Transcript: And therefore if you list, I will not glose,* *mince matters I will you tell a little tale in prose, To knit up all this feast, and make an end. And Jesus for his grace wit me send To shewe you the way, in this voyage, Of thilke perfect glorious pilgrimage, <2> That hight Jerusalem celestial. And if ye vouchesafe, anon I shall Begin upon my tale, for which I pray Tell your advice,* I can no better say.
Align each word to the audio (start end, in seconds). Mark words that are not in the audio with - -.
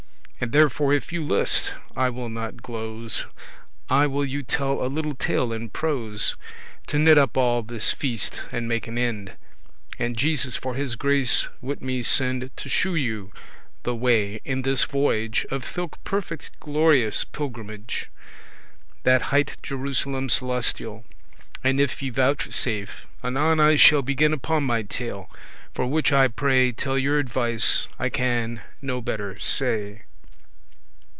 And 0.43 0.53
therefore 0.53 0.91
if 0.91 1.13
you 1.13 1.23
list, 1.23 1.71
I 1.95 2.09
will 2.09 2.27
not 2.27 2.63
glose,* 2.63 3.25
*mince 3.25 3.25
matters 3.27 3.43
I 3.91 4.07
will 4.07 4.25
you 4.25 4.41
tell 4.41 4.81
a 4.83 4.89
little 4.89 5.13
tale 5.13 5.53
in 5.53 5.69
prose, 5.69 6.35
To 6.87 6.97
knit 6.97 7.15
up 7.15 7.37
all 7.37 7.61
this 7.61 7.91
feast, 7.91 8.41
and 8.51 8.67
make 8.67 8.87
an 8.87 8.97
end. 8.97 9.33
And 9.99 10.17
Jesus 10.17 10.55
for 10.55 10.73
his 10.73 10.95
grace 10.95 11.47
wit 11.61 11.79
me 11.83 12.01
send 12.01 12.49
To 12.57 12.69
shewe 12.69 12.95
you 12.99 13.31
the 13.83 13.95
way, 13.95 14.41
in 14.43 14.63
this 14.63 14.83
voyage, 14.83 15.45
Of 15.51 15.63
thilke 15.63 16.03
perfect 16.03 16.49
glorious 16.59 17.23
pilgrimage, 17.23 18.09
<2> 18.09 19.03
That 19.03 19.21
hight 19.21 19.57
Jerusalem 19.61 20.27
celestial. 20.27 21.05
And 21.63 21.79
if 21.79 22.01
ye 22.01 22.09
vouchesafe, 22.09 23.05
anon 23.23 23.59
I 23.59 23.75
shall 23.75 24.01
Begin 24.01 24.33
upon 24.33 24.63
my 24.63 24.81
tale, 24.81 25.29
for 25.75 25.85
which 25.85 26.11
I 26.11 26.27
pray 26.27 26.71
Tell 26.71 26.97
your 26.97 27.19
advice,* 27.19 27.87
I 27.99 28.09
can 28.09 28.61
no 28.81 29.01
better 29.03 29.37
say. 29.37 30.01